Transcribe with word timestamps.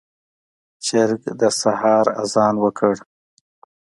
چرګ 0.85 1.23
د 1.39 1.41
سحر 1.61 2.05
اذان 2.21 2.55
وکړ. 2.63 2.95